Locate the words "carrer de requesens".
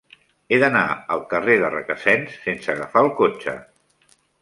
1.35-2.41